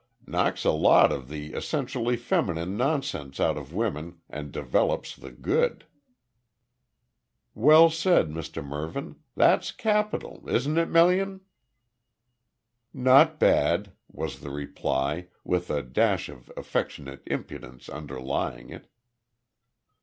"Knocks 0.25 0.65
a 0.65 0.71
lot 0.71 1.11
of 1.11 1.29
the 1.29 1.53
essentially 1.53 2.17
feminine 2.17 2.75
nonsense 2.75 3.39
out 3.39 3.55
of 3.55 3.71
women 3.71 4.19
and 4.31 4.51
develops 4.51 5.15
the 5.15 5.29
good." 5.31 5.85
"Well 7.53 7.91
said, 7.91 8.29
Mr 8.31 8.65
Mervyn. 8.65 9.17
That's 9.35 9.71
capital, 9.71 10.49
isn't 10.49 10.79
it, 10.79 10.89
Melian?" 10.89 11.41
"Not 12.91 13.39
bad," 13.39 13.91
was 14.07 14.39
the 14.39 14.49
reply, 14.49 15.27
with 15.43 15.69
a 15.69 15.83
dash 15.83 16.29
of 16.29 16.51
affectionate 16.57 17.21
impudence 17.27 17.87
underlying 17.87 18.71
it. 18.71 18.87